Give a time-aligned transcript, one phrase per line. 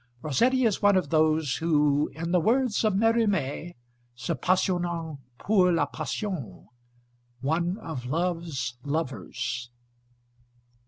[0.23, 3.75] Rossetti is one of those who, in the words of Mérimée,
[4.15, 6.67] se passionnent pour la passion,
[7.41, 9.69] one of Love's lovers.